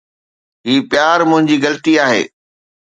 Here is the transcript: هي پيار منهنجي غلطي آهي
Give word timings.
هي 0.67 0.75
پيار 0.91 1.19
منهنجي 1.29 1.55
غلطي 1.63 1.93
آهي 2.07 2.23